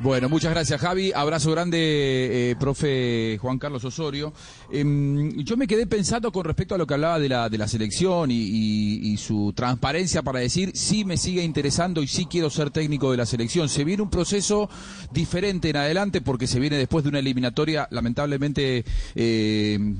Bueno, 0.00 0.28
muchas 0.28 0.52
gracias 0.52 0.80
Javi. 0.80 1.10
Abrazo 1.12 1.50
grande, 1.50 1.78
eh, 2.50 2.56
profe 2.56 3.36
Juan 3.40 3.58
Carlos 3.58 3.84
Osorio. 3.84 4.32
Em, 4.70 5.42
yo 5.42 5.56
me 5.56 5.66
quedé 5.66 5.88
pensando 5.88 6.30
con 6.30 6.44
respecto 6.44 6.76
a 6.76 6.78
lo 6.78 6.86
que 6.86 6.94
hablaba 6.94 7.18
de 7.18 7.28
la, 7.28 7.48
de 7.48 7.58
la 7.58 7.66
selección 7.66 8.30
y, 8.30 9.16
su 9.18 9.52
transparencia 9.52 10.22
para 10.22 10.38
decir 10.38 10.70
sí 10.74 11.04
me 11.04 11.16
sigue 11.16 11.42
interesando 11.42 12.02
y 12.02 12.06
sí 12.06 12.26
quiero 12.26 12.50
ser 12.50 12.70
técnico 12.70 13.10
de 13.10 13.16
la 13.16 13.26
selección. 13.26 13.68
Se 13.68 13.82
viene 13.82 14.02
un 14.04 14.10
proceso 14.10 14.70
diferente 15.10 15.70
en 15.70 15.76
adelante 15.76 16.20
porque 16.20 16.46
se 16.46 16.60
viene 16.60 16.76
después 16.76 17.02
de 17.02 17.08
una 17.08 17.18
eliminatoria 17.18 17.88
lamentablemente 17.90 18.84
eh, 19.16 19.94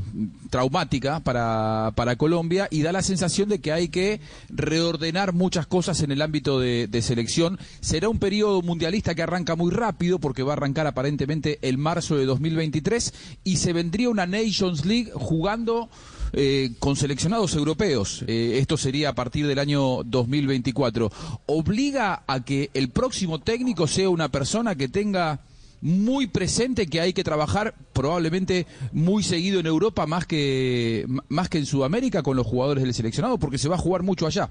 traumática 0.50 1.18
para, 1.20 1.92
para 1.96 2.14
Colombia 2.14 2.68
y 2.70 2.82
da 2.82 2.92
la 2.92 3.02
sensación 3.02 3.48
de 3.48 3.60
que 3.60 3.72
hay 3.72 3.88
que 3.88 4.20
reordenar 4.50 5.32
muchas 5.32 5.66
cosas 5.66 6.00
en 6.02 6.12
el 6.12 6.22
ámbito 6.22 6.60
de, 6.60 6.86
de 6.86 7.02
selección. 7.02 7.58
Será 7.80 8.08
un 8.08 8.20
periodo 8.20 8.62
mundialista 8.62 9.16
que 9.16 9.22
arranca 9.24 9.37
muy 9.56 9.70
rápido 9.70 10.18
porque 10.18 10.42
va 10.42 10.52
a 10.52 10.56
arrancar 10.56 10.86
aparentemente 10.86 11.58
el 11.62 11.78
marzo 11.78 12.16
de 12.16 12.26
2023 12.26 13.40
y 13.44 13.56
se 13.56 13.72
vendría 13.72 14.10
una 14.10 14.26
Nations 14.26 14.84
League 14.84 15.10
jugando 15.14 15.88
eh, 16.32 16.70
con 16.78 16.96
seleccionados 16.96 17.54
europeos. 17.54 18.24
Eh, 18.26 18.58
esto 18.58 18.76
sería 18.76 19.10
a 19.10 19.14
partir 19.14 19.46
del 19.46 19.58
año 19.58 20.02
2024. 20.04 21.10
¿Obliga 21.46 22.24
a 22.26 22.44
que 22.44 22.70
el 22.74 22.90
próximo 22.90 23.38
técnico 23.40 23.86
sea 23.86 24.10
una 24.10 24.28
persona 24.28 24.74
que 24.74 24.88
tenga 24.88 25.40
muy 25.80 26.26
presente 26.26 26.88
que 26.88 27.00
hay 27.00 27.12
que 27.12 27.22
trabajar 27.22 27.72
probablemente 27.92 28.66
muy 28.90 29.22
seguido 29.22 29.60
en 29.60 29.66
Europa 29.66 30.06
más 30.06 30.26
que 30.26 31.06
más 31.28 31.48
que 31.48 31.58
en 31.58 31.66
Sudamérica 31.66 32.20
con 32.24 32.36
los 32.36 32.44
jugadores 32.44 32.82
del 32.82 32.92
seleccionado 32.92 33.38
porque 33.38 33.58
se 33.58 33.68
va 33.68 33.76
a 33.76 33.78
jugar 33.78 34.02
mucho 34.02 34.26
allá. 34.26 34.50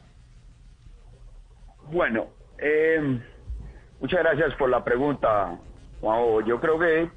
Bueno, 1.91 2.27
eh, 2.59 3.19
muchas 3.99 4.19
gracias 4.19 4.53
por 4.55 4.69
la 4.69 4.83
pregunta, 4.83 5.57
Juanjo. 6.01 6.41
Yo 6.41 6.59
creo 6.59 6.79
que 6.79 7.09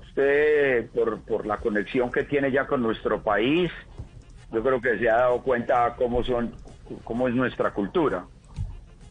usted, 0.00 0.90
por, 0.90 1.20
por 1.22 1.46
la 1.46 1.58
conexión 1.58 2.10
que 2.10 2.24
tiene 2.24 2.50
ya 2.50 2.66
con 2.66 2.82
nuestro 2.82 3.22
país, 3.22 3.70
yo 4.52 4.62
creo 4.62 4.80
que 4.80 4.98
se 4.98 5.10
ha 5.10 5.16
dado 5.16 5.42
cuenta 5.42 5.94
cómo 5.96 6.22
son, 6.24 6.54
cómo 7.04 7.28
es 7.28 7.34
nuestra 7.34 7.72
cultura. 7.72 8.24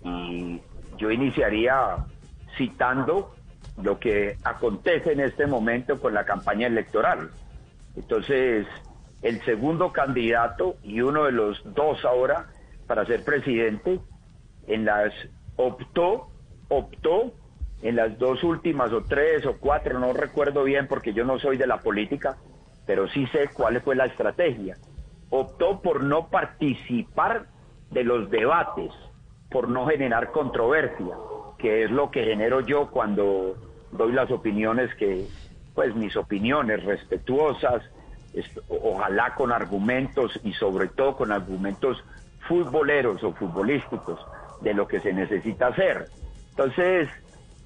Y 0.03 0.61
yo 0.97 1.11
iniciaría 1.11 1.97
citando 2.57 3.35
lo 3.81 3.99
que 3.99 4.37
acontece 4.43 5.11
en 5.11 5.19
este 5.19 5.47
momento 5.47 5.99
con 5.99 6.13
la 6.13 6.25
campaña 6.25 6.67
electoral. 6.67 7.29
Entonces, 7.95 8.65
el 9.21 9.43
segundo 9.43 9.91
candidato 9.91 10.75
y 10.83 11.01
uno 11.01 11.25
de 11.25 11.31
los 11.31 11.61
dos 11.73 12.03
ahora 12.05 12.47
para 12.87 13.05
ser 13.05 13.23
presidente, 13.23 13.99
en 14.67 14.85
las 14.85 15.13
optó, 15.55 16.29
optó 16.69 17.33
en 17.81 17.95
las 17.95 18.17
dos 18.17 18.43
últimas 18.43 18.91
o 18.93 19.05
tres 19.05 19.45
o 19.45 19.57
cuatro, 19.59 19.99
no 19.99 20.13
recuerdo 20.13 20.63
bien 20.63 20.87
porque 20.87 21.13
yo 21.13 21.25
no 21.25 21.39
soy 21.39 21.57
de 21.57 21.67
la 21.67 21.81
política, 21.81 22.37
pero 22.85 23.07
sí 23.09 23.25
sé 23.27 23.49
cuál 23.53 23.81
fue 23.81 23.95
la 23.95 24.05
estrategia. 24.05 24.77
Optó 25.29 25.81
por 25.81 26.03
no 26.03 26.29
participar 26.29 27.47
de 27.89 28.03
los 28.03 28.29
debates, 28.29 28.91
por 29.49 29.69
no 29.69 29.87
generar 29.87 30.31
controversia, 30.31 31.15
que 31.59 31.83
es 31.83 31.91
lo 31.91 32.11
que 32.11 32.23
genero 32.23 32.61
yo 32.61 32.89
cuando 32.91 33.57
doy 33.91 34.11
las 34.13 34.31
opiniones 34.31 34.93
que, 34.95 35.27
pues 35.73 35.95
mis 35.95 36.15
opiniones 36.15 36.83
respetuosas, 36.83 37.83
es- 38.33 38.51
ojalá 38.69 39.35
con 39.35 39.51
argumentos 39.51 40.31
y 40.43 40.53
sobre 40.53 40.89
todo 40.89 41.15
con 41.17 41.31
argumentos 41.31 41.97
futboleros 42.47 43.23
o 43.23 43.33
futbolísticos 43.33 44.19
de 44.61 44.73
lo 44.73 44.87
que 44.87 45.01
se 45.01 45.13
necesita 45.13 45.67
hacer. 45.67 46.09
Entonces, 46.57 47.09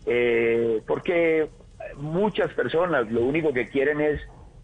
eh, 0.06 0.82
porque 0.88 1.50
muchas 1.98 2.52
personas 2.54 3.12
lo 3.12 3.22
único 3.24 3.54
que 3.54 3.70
quieren 3.70 4.02
es 4.02 4.20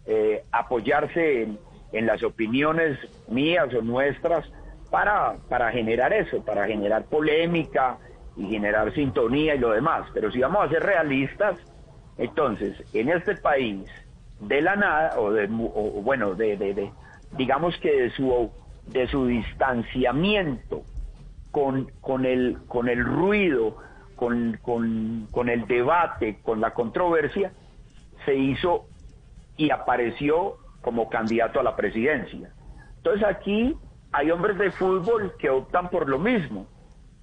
eh, 0.06 0.44
apoyarse 0.50 1.42
en, 1.42 1.60
en 1.92 2.06
las 2.06 2.22
opiniones 2.24 2.98
mías 3.28 3.72
o 3.74 3.82
nuestras 3.82 4.44
para, 4.90 5.38
para 5.48 5.70
generar 5.70 6.12
eso, 6.12 6.44
para 6.44 6.66
generar 6.66 7.06
polémica 7.06 7.98
y 8.36 8.46
generar 8.48 8.92
sintonía 8.94 9.54
y 9.54 9.58
lo 9.58 9.70
demás. 9.70 10.08
Pero 10.12 10.30
si 10.32 10.40
vamos 10.40 10.66
a 10.66 10.70
ser 10.70 10.82
realistas, 10.82 11.56
entonces, 12.18 12.76
en 12.92 13.10
este 13.10 13.36
país, 13.36 13.88
de 14.40 14.60
la 14.60 14.74
nada, 14.76 15.20
o, 15.20 15.32
de, 15.32 15.44
o 15.44 16.02
bueno, 16.02 16.34
de, 16.34 16.56
de- 16.56 16.74
de- 16.74 16.92
digamos 17.32 17.76
que 17.78 17.92
de 18.02 18.10
su, 18.10 18.50
de 18.86 19.06
su 19.08 19.26
distanciamiento 19.26 20.84
con, 21.52 21.90
con, 22.00 22.26
el, 22.26 22.58
con 22.68 22.88
el 22.88 23.04
ruido, 23.04 23.78
con, 24.16 24.58
con, 24.62 25.28
con 25.30 25.48
el 25.48 25.66
debate, 25.66 26.38
con 26.42 26.60
la 26.60 26.72
controversia, 26.74 27.52
se 28.24 28.34
hizo 28.34 28.86
y 29.56 29.70
apareció 29.70 30.56
como 30.80 31.08
candidato 31.08 31.60
a 31.60 31.62
la 31.62 31.76
presidencia. 31.76 32.50
Entonces 32.96 33.24
aquí 33.24 33.76
hay 34.12 34.30
hombres 34.30 34.58
de 34.58 34.70
fútbol 34.70 35.34
que 35.38 35.50
optan 35.50 35.90
por 35.90 36.08
lo 36.08 36.18
mismo, 36.18 36.66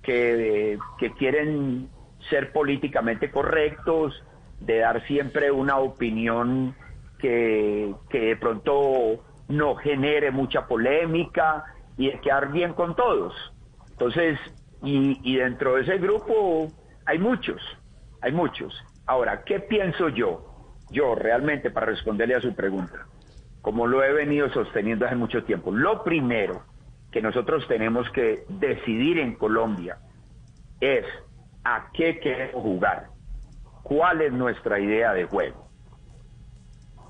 que, 0.01 0.77
que 0.97 1.11
quieren 1.13 1.89
ser 2.29 2.51
políticamente 2.51 3.31
correctos, 3.31 4.23
de 4.59 4.79
dar 4.79 5.05
siempre 5.07 5.51
una 5.51 5.77
opinión 5.77 6.75
que, 7.19 7.93
que 8.09 8.19
de 8.19 8.35
pronto 8.37 9.23
no 9.47 9.75
genere 9.75 10.31
mucha 10.31 10.67
polémica 10.67 11.65
y 11.97 12.11
de 12.11 12.19
quedar 12.19 12.51
bien 12.51 12.73
con 12.73 12.95
todos. 12.95 13.33
Entonces, 13.91 14.39
y, 14.83 15.19
y 15.23 15.37
dentro 15.37 15.75
de 15.75 15.81
ese 15.83 15.97
grupo 15.97 16.67
hay 17.05 17.19
muchos, 17.19 17.61
hay 18.21 18.31
muchos. 18.31 18.73
Ahora, 19.05 19.43
¿qué 19.43 19.59
pienso 19.59 20.09
yo? 20.09 20.49
Yo 20.89 21.15
realmente 21.15 21.71
para 21.71 21.87
responderle 21.87 22.35
a 22.35 22.41
su 22.41 22.53
pregunta, 22.55 23.07
como 23.61 23.87
lo 23.87 24.03
he 24.03 24.13
venido 24.13 24.49
sosteniendo 24.49 25.05
hace 25.05 25.15
mucho 25.15 25.43
tiempo, 25.43 25.71
lo 25.71 26.03
primero 26.03 26.63
que 27.11 27.21
nosotros 27.21 27.67
tenemos 27.67 28.09
que 28.11 28.43
decidir 28.49 29.19
en 29.19 29.35
Colombia 29.35 29.97
es 30.79 31.05
a 31.63 31.89
qué 31.93 32.19
queremos 32.19 32.61
jugar, 32.61 33.07
cuál 33.83 34.21
es 34.21 34.33
nuestra 34.33 34.79
idea 34.79 35.13
de 35.13 35.25
juego. 35.25 35.69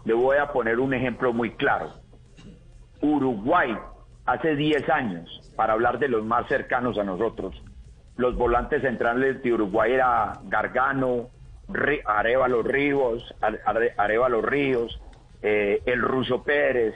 Le 0.05 0.13
voy 0.13 0.37
a 0.37 0.51
poner 0.51 0.79
un 0.79 0.93
ejemplo 0.93 1.33
muy 1.33 1.51
claro. 1.51 1.93
Uruguay, 3.01 3.75
hace 4.25 4.55
10 4.55 4.89
años, 4.89 5.53
para 5.55 5.73
hablar 5.73 5.99
de 5.99 6.09
los 6.09 6.23
más 6.25 6.47
cercanos 6.47 6.97
a 6.97 7.03
nosotros, 7.03 7.61
los 8.17 8.35
volantes 8.35 8.81
centrales 8.81 9.41
de 9.43 9.53
Uruguay 9.53 9.93
era 9.93 10.39
Gargano, 10.45 11.29
Arevalo 12.05 12.61
Ríos, 12.63 13.33
Are- 13.41 13.59
Are- 13.65 13.93
Arevalo 13.97 14.41
Ríos, 14.41 15.01
eh, 15.41 15.81
el 15.85 16.01
Ruso 16.01 16.43
Pérez. 16.43 16.93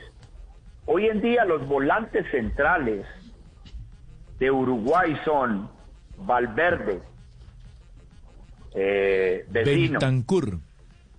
Hoy 0.85 1.07
en 1.07 1.21
día 1.21 1.43
los 1.45 1.67
volantes 1.67 2.25
centrales 2.31 3.05
de 4.39 4.51
Uruguay 4.51 5.17
son 5.25 5.69
Valverde, 6.17 7.01
eh, 8.75 9.45
Vecino, 9.49 9.99
Bentancur. 9.99 10.59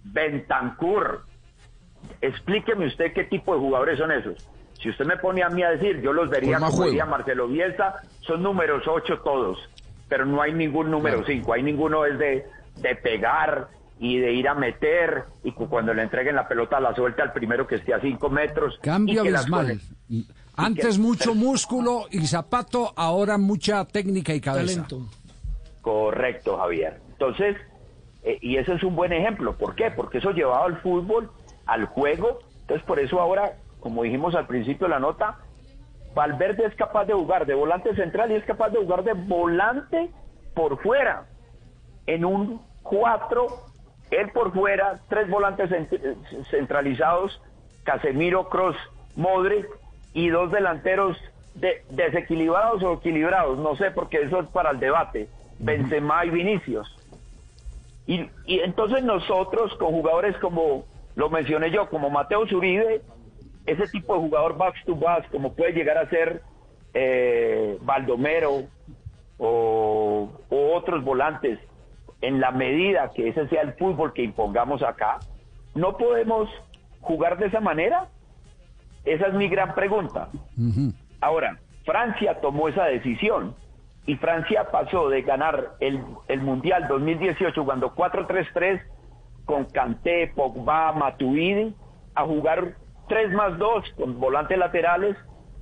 Bentancur. 0.04 1.22
Explíqueme 2.20 2.86
usted 2.86 3.12
qué 3.12 3.24
tipo 3.24 3.54
de 3.54 3.60
jugadores 3.60 3.98
son 3.98 4.12
esos. 4.12 4.48
Si 4.80 4.88
usted 4.88 5.04
me 5.04 5.16
pone 5.16 5.42
a 5.42 5.48
mí 5.48 5.62
a 5.62 5.70
decir, 5.70 6.00
yo 6.00 6.12
los 6.12 6.30
vería 6.30 6.58
como 6.58 6.84
Marcelo 7.06 7.48
Bielsa, 7.48 7.96
son 8.20 8.42
números 8.42 8.84
8 8.86 9.18
todos, 9.24 9.58
pero 10.08 10.24
no 10.26 10.40
hay 10.42 10.52
ningún 10.52 10.90
número 10.90 11.24
5, 11.26 11.52
hay 11.52 11.62
ninguno 11.62 12.04
es 12.04 12.18
de, 12.18 12.46
de 12.76 12.94
pegar 12.96 13.68
y 14.00 14.18
de 14.18 14.32
ir 14.32 14.48
a 14.48 14.54
meter 14.54 15.24
y 15.42 15.52
cu- 15.52 15.68
cuando 15.68 15.92
le 15.92 16.02
entreguen 16.02 16.36
la 16.36 16.46
pelota 16.48 16.78
la 16.80 16.94
suelta 16.94 17.22
al 17.24 17.32
primero 17.32 17.66
que 17.66 17.76
esté 17.76 17.92
a 17.94 18.00
5 18.00 18.30
metros. 18.30 18.78
Cambio 18.82 19.22
abismal. 19.22 19.80
Antes 20.56 20.96
que- 20.96 21.02
mucho 21.02 21.34
músculo 21.34 22.06
y 22.10 22.26
zapato, 22.26 22.92
ahora 22.96 23.38
mucha 23.38 23.84
técnica 23.84 24.32
y 24.34 24.40
cabeza. 24.40 24.80
Correcto, 25.82 26.56
Javier. 26.58 27.00
Entonces, 27.12 27.56
eh, 28.22 28.38
y 28.40 28.56
ese 28.56 28.74
es 28.74 28.82
un 28.82 28.94
buen 28.96 29.12
ejemplo. 29.12 29.56
¿Por 29.56 29.74
qué? 29.74 29.90
Porque 29.90 30.18
eso 30.18 30.30
llevado 30.32 30.64
al 30.64 30.80
fútbol, 30.80 31.30
al 31.66 31.86
juego. 31.86 32.40
Entonces, 32.62 32.86
por 32.86 32.98
eso 33.00 33.20
ahora, 33.20 33.52
como 33.80 34.02
dijimos 34.02 34.34
al 34.34 34.46
principio 34.46 34.86
de 34.86 34.94
la 34.94 35.00
nota, 35.00 35.38
Valverde 36.14 36.64
es 36.66 36.74
capaz 36.74 37.04
de 37.04 37.12
jugar 37.14 37.46
de 37.46 37.54
volante 37.54 37.94
central 37.94 38.30
y 38.32 38.34
es 38.36 38.44
capaz 38.44 38.70
de 38.70 38.78
jugar 38.78 39.04
de 39.04 39.12
volante 39.14 40.10
por 40.54 40.80
fuera. 40.82 41.26
en 42.06 42.24
un 42.24 42.62
4, 42.84 43.46
él 44.10 44.30
por 44.32 44.52
fuera, 44.54 44.98
tres 45.10 45.28
volantes 45.28 45.68
cent- 45.70 46.46
centralizados, 46.50 47.38
Casemiro, 47.84 48.48
Cross, 48.48 48.76
Modric 49.14 49.66
y 50.14 50.30
dos 50.30 50.50
delanteros 50.50 51.18
de- 51.54 51.84
desequilibrados 51.90 52.82
o 52.82 52.94
equilibrados, 52.94 53.58
no 53.58 53.76
sé, 53.76 53.90
porque 53.90 54.22
eso 54.22 54.40
es 54.40 54.46
para 54.48 54.70
el 54.70 54.80
debate, 54.80 55.28
Benzema 55.58 56.24
y 56.24 56.30
Vinicius. 56.30 56.88
Y, 58.06 58.30
y 58.46 58.60
entonces 58.60 59.04
nosotros 59.04 59.74
con 59.74 59.88
jugadores 59.90 60.34
como 60.38 60.86
lo 61.14 61.28
mencioné 61.28 61.70
yo, 61.70 61.90
como 61.90 62.08
Mateo 62.08 62.46
Zuribe, 62.46 63.02
ese 63.68 63.86
tipo 63.88 64.14
de 64.14 64.20
jugador 64.20 64.56
backs 64.56 64.84
to 64.84 64.96
backs, 64.96 65.28
como 65.30 65.54
puede 65.54 65.72
llegar 65.72 65.98
a 65.98 66.08
ser 66.08 66.42
eh, 66.94 67.78
Baldomero 67.82 68.64
o, 69.38 70.30
o 70.48 70.74
otros 70.74 71.04
volantes, 71.04 71.58
en 72.20 72.40
la 72.40 72.50
medida 72.50 73.10
que 73.14 73.28
ese 73.28 73.46
sea 73.48 73.62
el 73.62 73.74
fútbol 73.74 74.12
que 74.12 74.22
impongamos 74.22 74.82
acá, 74.82 75.18
¿no 75.74 75.96
podemos 75.96 76.48
jugar 77.00 77.38
de 77.38 77.46
esa 77.46 77.60
manera? 77.60 78.08
Esa 79.04 79.28
es 79.28 79.34
mi 79.34 79.48
gran 79.48 79.74
pregunta. 79.74 80.28
Ahora, 81.20 81.58
Francia 81.84 82.40
tomó 82.40 82.68
esa 82.68 82.84
decisión 82.84 83.54
y 84.06 84.16
Francia 84.16 84.68
pasó 84.70 85.08
de 85.08 85.22
ganar 85.22 85.76
el, 85.80 86.02
el 86.28 86.40
Mundial 86.40 86.88
2018 86.88 87.60
jugando 87.60 87.94
4-3-3 87.94 88.82
con 89.44 89.64
Kanté, 89.66 90.32
Pogba, 90.34 90.92
Matuidi 90.92 91.74
a 92.14 92.24
jugar 92.24 92.74
3 93.08 93.32
más 93.32 93.58
2 93.58 93.84
con 93.96 94.18
volantes 94.20 94.58
laterales, 94.58 95.16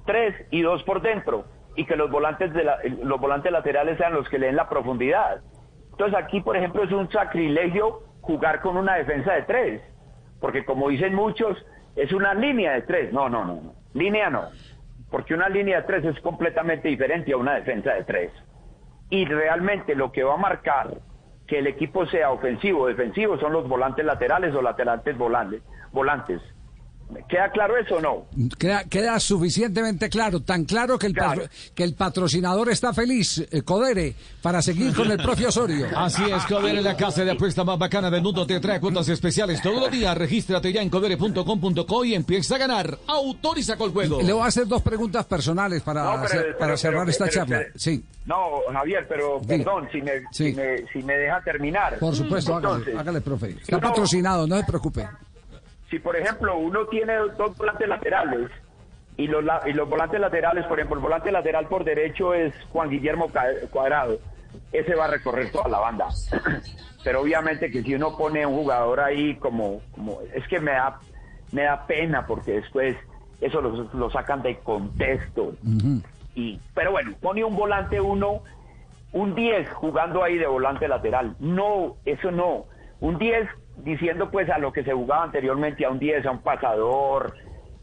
3 0.06 0.34
y 0.50 0.62
2 0.62 0.82
por 0.84 1.00
dentro 1.02 1.44
y 1.76 1.84
que 1.84 1.96
los 1.96 2.10
volantes 2.10 2.52
de 2.52 2.64
la- 2.64 2.78
los 3.02 3.20
volantes 3.20 3.52
laterales 3.52 3.98
sean 3.98 4.14
los 4.14 4.28
que 4.28 4.38
leen 4.38 4.56
la 4.56 4.69
profundidad. 4.69 5.40
Entonces 5.90 6.19
aquí, 6.19 6.40
por 6.40 6.56
ejemplo, 6.56 6.82
es 6.82 6.93
un 6.93 7.10
sacrilegio 7.10 8.02
jugar 8.20 8.60
con 8.60 8.76
una 8.76 8.94
defensa 8.96 9.32
de 9.34 9.43
3, 9.43 9.82
porque 10.40 10.64
como 10.64 10.88
dicen 10.88 11.14
muchos, 11.14 11.56
es 11.96 12.12
una 12.12 12.34
línea 12.34 12.72
de 12.72 12.82
3. 12.82 13.12
No, 13.12 13.28
no, 13.28 13.44
no, 13.44 13.54
no. 13.62 13.72
Línea 13.94 14.28
no. 14.31 14.43
Porque 15.10 15.34
una 15.34 15.48
línea 15.48 15.81
de 15.81 15.87
3 15.87 16.04
es 16.04 16.20
completamente 16.20 16.88
diferente 16.88 17.32
a 17.32 17.37
una 17.37 17.54
defensa 17.54 17.94
de 17.94 18.04
3. 18.04 18.32
Y 19.08 19.25
realmente 19.25 19.94
lo 19.94 20.10
que 20.12 20.25
va 20.25 20.34
a 20.34 20.38
marcar 20.38 20.98
que 21.46 21.60
el 21.60 21.69
equipo 21.69 22.04
sea 22.06 22.31
ofensivo 22.32 22.82
o 22.82 22.87
defensivo 22.88 23.38
son 23.38 23.52
los 23.52 23.69
volantes 23.69 24.04
laterales 24.04 24.54
o 24.54 24.60
laterales 24.62 25.16
volantes. 25.16 25.62
volantes. 25.93 26.43
¿Me 27.08 27.25
¿Queda 27.29 27.50
claro 27.50 27.76
eso 27.76 27.97
o 27.97 28.00
no? 28.00 28.26
Queda, 28.58 28.85
queda 28.85 29.20
suficientemente 29.20 30.08
claro, 30.08 30.41
tan 30.41 30.64
claro 30.64 30.99
que 30.99 31.06
el, 31.06 31.12
Claro. 31.14 31.43
patro- 31.43 31.50
que 31.75 31.85
el 31.85 31.94
patrocinador 31.94 32.69
está 32.70 32.93
feliz, 32.93 33.47
eh, 33.50 33.62
Codere, 33.62 34.14
para 34.43 34.61
seguir 34.61 34.93
con 34.94 35.11
el 35.11 35.17
propio 35.19 35.49
Osorio. 35.49 35.87
Así 35.97 36.25
es, 36.25 36.44
Codere, 36.47 36.82
la 36.82 36.97
casa 36.97 37.25
de 37.25 37.31
apuesta 37.31 37.62
más 37.62 37.79
bacana 37.79 38.11
del 38.11 38.23
mundo, 38.23 38.44
te 38.47 38.58
trae 38.58 38.81
cuotas 38.81 39.08
especiales 39.08 39.62
todos 39.62 39.81
los 39.81 39.91
días. 39.91 40.17
Regístrate 40.19 40.73
ya 40.73 40.82
en 40.82 40.91
codere.com.co 40.91 42.05
y 42.05 42.14
empieza 42.14 42.56
a 42.56 42.58
ganar. 42.58 42.99
Autoriza 43.06 43.76
con 43.76 43.87
el 43.88 43.93
juego. 43.93 44.20
Le 44.23 44.32
voy 44.32 44.43
a 44.43 44.47
hacer 44.47 44.67
dos 44.67 44.82
preguntas 44.82 45.25
personales 45.26 45.82
para, 45.82 46.03
No, 46.03 46.11
pero- 46.12 46.25
hacer- 46.25 46.43
pero- 46.43 46.58
para 46.58 46.76
cerrar 46.76 47.00
pero- 47.03 47.11
esta 47.11 47.25
pero- 47.26 47.35
charla. 47.37 47.62
Sí, 47.76 48.05
No, 48.26 48.37
Javier, 48.73 49.06
pero 49.08 49.38
Sí. 49.41 49.47
perdón, 49.47 49.88
si 49.93 50.03
me, 50.03 50.11
Sí. 50.32 50.50
si 50.50 50.53
me, 50.55 50.79
si 50.93 50.99
me 51.05 51.17
deja 51.17 51.41
terminar. 51.43 51.97
por 52.00 52.12
supuesto, 52.17 52.56
hágale, 52.56 52.75
Entonces, 52.75 52.99
hágale, 52.99 53.20
profe. 53.20 53.50
Está 53.50 53.79
patrocinado, 53.81 54.49
no 54.49 54.56
se 54.58 54.64
preocupe. 54.64 55.08
Si 55.91 55.99
por 55.99 56.17
ejemplo 56.17 56.56
uno 56.56 56.87
tiene 56.87 57.15
dos 57.37 57.56
volantes 57.56 57.88
laterales 57.88 58.50
y 59.17 59.29
los, 59.29 59.44
y 59.67 59.73
los 59.73 59.88
volantes 59.88 60.21
laterales, 60.21 60.67
por 60.67 60.79
ejemplo, 60.79 60.97
el 60.97 61.03
volante 61.03 61.33
lateral 61.33 61.67
por 61.69 61.85
derecho 61.85 62.35
es 62.35 62.55
Juan 62.71 62.91
Guillermo 62.91 63.31
Cuadrado, 63.71 64.19
ese 64.73 64.94
va 64.94 65.06
a 65.06 65.09
recorrer 65.09 65.50
toda 65.50 65.69
la 65.69 65.79
banda. 65.79 66.09
Pero 67.05 67.23
obviamente 67.23 67.71
que 67.71 67.83
si 67.83 67.94
uno 67.94 68.17
pone 68.17 68.44
un 68.44 68.56
jugador 68.56 69.00
ahí 69.00 69.37
como, 69.37 69.81
como 69.93 70.19
es 70.35 70.47
que 70.49 70.61
me 70.61 70.73
da, 70.73 70.99
me 71.53 71.62
da 71.62 71.87
pena 71.87 72.27
porque 72.27 72.53
después 72.53 72.97
eso 73.41 73.61
lo, 73.61 73.89
lo 73.94 74.11
sacan 74.11 74.43
de 74.43 74.59
contexto. 74.59 75.55
y, 76.35 76.61
pero 76.75 76.91
bueno, 76.91 77.15
pone 77.21 77.44
un 77.44 77.56
volante 77.56 78.00
uno, 78.00 78.43
un 79.12 79.35
10 79.35 79.71
jugando 79.71 80.25
ahí 80.25 80.37
de 80.37 80.47
volante 80.47 80.89
lateral. 80.89 81.37
No, 81.39 81.97
eso 82.05 82.31
no. 82.31 82.65
Un 83.00 83.19
10 83.19 83.49
diciendo 83.84 84.31
pues 84.31 84.49
a 84.50 84.58
lo 84.58 84.73
que 84.73 84.84
se 84.84 84.93
jugaba 84.93 85.25
anteriormente, 85.25 85.84
a 85.84 85.90
un 85.90 85.99
10, 85.99 86.26
a 86.26 86.31
un 86.31 86.38
pasador, 86.40 87.34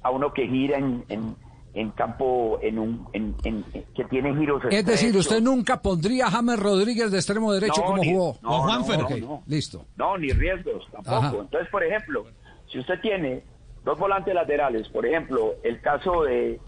a 0.02 0.10
uno 0.12 0.34
que 0.34 0.48
gira 0.48 0.78
en, 0.78 1.04
en, 1.10 1.36
en 1.74 1.92
campo, 1.92 2.60
en 2.62 2.78
un, 2.80 3.08
en, 3.14 3.36
en- 3.44 3.64
que 3.96 4.04
tiene 4.06 4.36
giros 4.36 4.62
Es 4.70 4.86
decir, 4.86 5.16
usted 5.16 5.42
nunca 5.42 5.82
pondría 5.82 6.28
a 6.28 6.32
James 6.32 6.60
Rodríguez 6.60 7.12
de 7.12 7.18
extremo 7.18 7.52
derecho 7.54 7.82
No, 7.82 7.88
como 7.88 7.98
ni- 8.04 8.12
jugó. 8.14 8.38
no, 8.42 8.50
O 8.50 8.62
Juanfer. 8.62 9.00
no, 9.22 9.44
listo. 9.48 9.86
No, 9.96 10.18
ni 10.18 10.30
riesgos 10.30 10.86
tampoco. 10.92 11.16
Ajá. 11.16 11.36
Entonces, 11.42 11.70
por 11.70 11.84
ejemplo, 11.84 12.26
si 12.72 12.80
usted 12.80 13.00
tiene 13.02 13.44
dos 13.84 13.98
volantes 13.98 14.34
laterales, 14.34 14.88
por 14.90 15.06
ejemplo, 15.06 15.54
el 15.64 15.80
caso 15.82 16.24
de, 16.24 16.60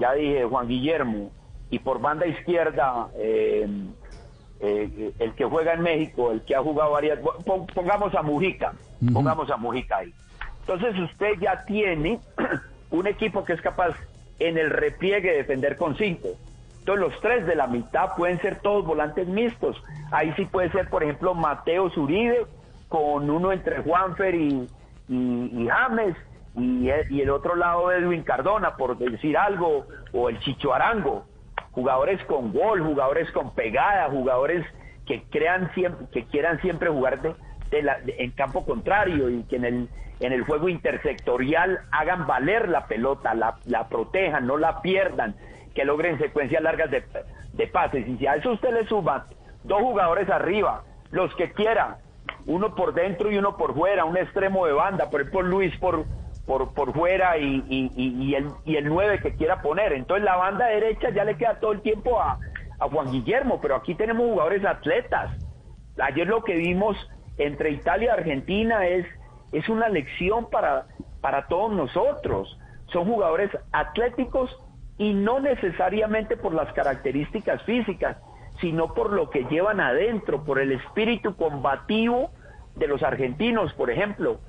ya 0.00 0.12
dije, 0.14 0.44
Juan 0.44 0.68
Guillermo, 0.68 1.30
y 1.70 1.78
por 1.80 2.00
banda 2.00 2.26
izquierda, 2.26 3.08
eh, 3.18 3.66
eh, 4.60 5.12
el 5.18 5.34
que 5.34 5.44
juega 5.44 5.74
en 5.74 5.82
México, 5.82 6.32
el 6.32 6.42
que 6.42 6.54
ha 6.54 6.60
jugado 6.62 6.92
varias, 6.92 7.18
pon- 7.18 7.66
pongamos 7.66 8.14
a 8.14 8.22
Mujica, 8.22 8.72
pongamos 9.12 9.50
a 9.50 9.56
Mujica 9.56 9.98
ahí. 9.98 10.12
Entonces 10.60 10.98
usted 10.98 11.34
ya 11.40 11.64
tiene 11.64 12.18
un 12.90 13.06
equipo 13.06 13.44
que 13.44 13.52
es 13.52 13.60
capaz 13.60 13.94
en 14.38 14.58
el 14.58 14.70
repliegue 14.70 15.30
de 15.30 15.36
defender 15.38 15.76
con 15.76 15.96
cinco. 15.96 16.28
Entonces 16.80 17.00
los 17.10 17.20
tres 17.20 17.46
de 17.46 17.54
la 17.56 17.66
mitad 17.66 18.14
pueden 18.16 18.40
ser 18.40 18.60
todos 18.60 18.84
volantes 18.86 19.26
mixtos. 19.28 19.76
Ahí 20.12 20.32
sí 20.36 20.44
puede 20.44 20.70
ser, 20.70 20.88
por 20.88 21.02
ejemplo, 21.02 21.34
Mateo 21.34 21.90
Zuribe 21.90 22.46
con 22.88 23.28
uno 23.28 23.50
entre 23.52 23.82
Juanfer 23.82 24.34
y, 24.34 24.68
y, 25.08 25.16
y 25.52 25.68
James 25.68 26.14
y 26.56 26.88
el, 26.88 27.10
y 27.12 27.20
el 27.22 27.30
otro 27.30 27.54
lado 27.56 27.90
Edwin 27.92 28.22
Cardona, 28.22 28.76
por 28.76 28.96
decir 28.96 29.36
algo, 29.36 29.86
o 30.12 30.28
el 30.28 30.38
Chicho 30.40 30.72
Arango. 30.72 31.24
Jugadores 31.76 32.20
con 32.24 32.52
gol, 32.52 32.80
jugadores 32.82 33.30
con 33.32 33.54
pegada, 33.54 34.08
jugadores 34.10 34.66
que 35.06 35.22
crean 35.30 35.70
siempre, 35.74 36.06
que 36.10 36.24
quieran 36.24 36.58
siempre 36.62 36.88
jugar 36.88 37.20
de, 37.70 37.82
la- 37.82 38.00
de- 38.00 38.16
en 38.18 38.30
campo 38.32 38.64
contrario 38.64 39.28
y 39.30 39.44
que 39.44 39.56
en 39.56 39.64
el 39.64 39.88
en 40.18 40.32
el 40.32 40.44
juego 40.44 40.70
intersectorial 40.70 41.78
hagan 41.92 42.26
valer 42.26 42.70
la 42.70 42.86
pelota, 42.86 43.34
la, 43.34 43.56
la 43.66 43.86
protejan, 43.86 44.46
no 44.46 44.56
la 44.56 44.80
pierdan, 44.80 45.34
que 45.74 45.84
logren 45.84 46.16
secuencias 46.18 46.62
largas 46.62 46.90
de, 46.90 47.04
de 47.52 47.66
pases. 47.66 48.08
Y 48.08 48.16
si 48.16 48.26
a 48.26 48.36
eso 48.36 48.52
usted 48.52 48.72
le 48.72 48.86
suma 48.86 49.26
dos 49.64 49.82
jugadores 49.82 50.30
arriba, 50.30 50.84
los 51.10 51.34
que 51.34 51.52
quiera, 51.52 51.98
uno 52.46 52.74
por 52.74 52.94
dentro 52.94 53.30
y 53.30 53.36
uno 53.36 53.58
por 53.58 53.74
fuera, 53.74 54.06
un 54.06 54.16
extremo 54.16 54.64
de 54.66 54.72
banda, 54.72 55.10
por 55.10 55.20
ejemplo 55.20 55.42
Luis 55.42 55.76
por, 55.76 56.06
por, 56.46 56.72
por 56.74 56.92
fuera 56.94 57.36
y, 57.38 57.64
y, 57.68 57.92
y- 57.96 58.34
el, 58.34 58.48
y 58.64 58.76
el 58.76 58.86
9 58.88 59.20
que 59.20 59.34
quiera 59.34 59.60
poner. 59.62 59.92
Entonces 59.92 60.24
la 60.24 60.36
banda 60.36 60.66
derecha 60.66 61.10
ya 61.10 61.24
le 61.24 61.36
queda 61.36 61.58
todo 61.60 61.72
el 61.72 61.82
tiempo 61.82 62.20
a, 62.20 62.38
a 62.78 62.88
Juan 62.88 63.10
Guillermo, 63.10 63.60
pero 63.60 63.76
aquí 63.76 63.94
tenemos 63.94 64.26
jugadores 64.26 64.64
atletas. 64.64 65.30
Ayer 65.98 66.26
lo 66.26 66.42
que 66.44 66.54
vimos 66.54 66.96
entre 67.38 67.70
Italia 67.70 68.06
y 68.06 68.18
Argentina 68.18 68.86
es, 68.86 69.06
es 69.52 69.68
una 69.68 69.88
lección 69.88 70.48
para, 70.50 70.86
para 71.20 71.48
todos 71.48 71.72
nosotros. 71.72 72.58
Son 72.92 73.06
jugadores 73.06 73.50
atléticos 73.72 74.56
y 74.98 75.12
no 75.14 75.40
necesariamente 75.40 76.36
por 76.36 76.54
las 76.54 76.72
características 76.72 77.62
físicas, 77.64 78.16
sino 78.60 78.94
por 78.94 79.12
lo 79.12 79.30
que 79.30 79.44
llevan 79.44 79.80
adentro, 79.80 80.44
por 80.44 80.58
el 80.58 80.72
espíritu 80.72 81.36
combativo 81.36 82.30
de 82.76 82.86
los 82.86 83.02
argentinos, 83.02 83.72
por 83.74 83.90
ejemplo. 83.90 84.40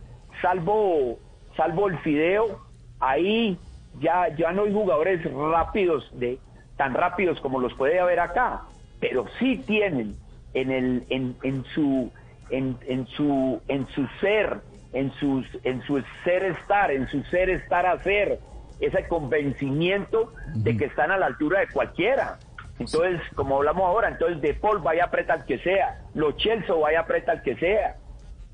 Salvo, 0.42 1.18
salvo 1.58 1.90
el 1.90 1.98
Fideo, 2.00 2.60
ahí 3.00 3.58
ya, 4.00 4.30
ya 4.36 4.54
no 4.54 4.64
hay 4.64 4.74
jugadores 4.74 5.22
rápidos, 5.34 6.10
de, 6.18 6.40
tan 6.78 6.94
rápidos 6.94 7.42
como 7.42 7.60
los 7.60 7.74
puede 7.74 8.00
haber 8.00 8.20
acá, 8.20 8.62
pero 9.00 9.26
sí 9.40 9.58
tienen 9.66 10.16
en 10.54 10.72
el, 10.72 11.04
en, 11.10 11.36
en 11.44 11.66
su, 11.66 12.12
en, 12.50 12.78
en 12.88 13.08
su, 13.08 13.60
en 13.68 13.88
su 13.90 14.08
ser, 14.22 14.62
en 14.94 15.12
sus, 15.14 15.46
en 15.64 15.82
su 15.84 16.02
ser 16.24 16.44
estar, 16.44 16.92
en 16.92 17.08
su 17.10 17.22
ser 17.24 17.50
estar 17.50 17.86
hacer, 17.86 18.40
ese 18.80 19.08
convencimiento 19.08 20.34
de 20.54 20.78
que 20.78 20.86
están 20.86 21.12
a 21.12 21.18
la 21.18 21.26
altura 21.26 21.62
de 21.62 21.68
cualquiera. 21.68 22.38
Entonces, 22.80 23.20
como 23.34 23.58
hablamos 23.58 23.86
ahora, 23.86 24.10
entonces 24.10 24.40
De 24.40 24.54
Paul 24.54 24.80
vaya 24.80 25.06
a 25.06 25.08
apretar 25.08 25.40
al 25.40 25.46
que 25.46 25.58
sea, 25.60 26.00
Lo 26.14 26.34
Chelsea 26.34 26.76
vaya 26.76 27.00
a 27.00 27.02
apretar 27.04 27.38
al 27.38 27.42
que 27.42 27.56
sea. 27.56 27.96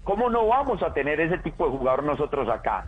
¿Cómo 0.04 0.30
no 0.30 0.48
vamos 0.48 0.82
a 0.84 0.94
tener 0.94 1.20
ese 1.22 1.38
tipo 1.40 1.66
de 1.66 1.72
jugador 1.78 2.04
nosotros 2.04 2.50
acá? 2.50 2.86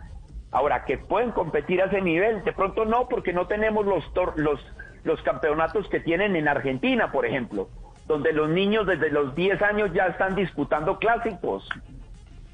Ahora, 0.52 0.86
que 0.86 0.98
pueden 0.98 1.32
competir 1.32 1.82
a 1.82 1.86
ese 1.86 2.02
nivel, 2.02 2.44
de 2.44 2.54
pronto 2.54 2.86
no, 2.86 3.08
porque 3.08 3.34
no 3.34 3.48
tenemos 3.48 3.86
los, 3.86 4.04
tor- 4.14 4.34
los, 4.38 4.60
los 5.04 5.22
campeonatos 5.22 5.88
que 5.90 6.00
tienen 6.00 6.36
en 6.36 6.48
Argentina, 6.48 7.12
por 7.12 7.26
ejemplo, 7.26 7.68
donde 8.08 8.32
los 8.34 8.50
niños 8.50 8.86
desde 8.86 9.10
los 9.10 9.36
10 9.36 9.62
años 9.62 9.92
ya 9.94 10.08
están 10.08 10.36
disputando 10.36 10.98
clásicos. 11.00 11.68